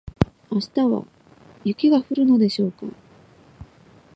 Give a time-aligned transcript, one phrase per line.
[0.49, 1.05] 明日は
[1.63, 2.87] 雪が降るのでしょうか